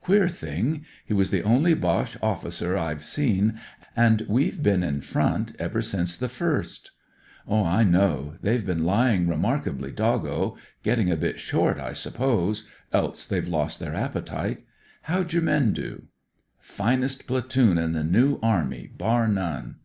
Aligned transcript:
Queer 0.00 0.28
thing! 0.28 0.84
He 1.04 1.12
was 1.12 1.32
the 1.32 1.42
only 1.42 1.74
Boche 1.74 2.16
oflScer 2.22 2.78
I've 2.78 3.02
seen, 3.02 3.58
and 3.96 4.24
we've 4.28 4.62
been 4.62 4.84
in 4.84 5.00
front 5.00 5.56
ever 5.58 5.82
since 5.82 6.16
the 6.16 6.28
1st." 6.28 6.90
I 7.50 7.82
know. 7.82 8.34
They've 8.42 8.64
been 8.64 8.84
lying 8.84 9.26
remark 9.26 9.66
ably 9.66 9.90
doggo. 9.90 10.56
Getting 10.84 11.10
a 11.10 11.16
bit 11.16 11.40
short, 11.40 11.80
I 11.80 11.94
sup 11.94 12.14
pose— 12.14 12.70
else 12.92 13.26
they've 13.26 13.48
lost 13.48 13.80
their 13.80 13.96
appetite. 13.96 14.62
How'd 15.06 15.32
your 15.32 15.42
men 15.42 15.72
do?" 15.72 16.04
"Finest 16.60 17.26
platoon 17.26 17.76
in 17.76 17.90
the 17.90 18.04
New 18.04 18.38
Army 18.40 18.88
bar 18.96 19.26
none 19.26 19.78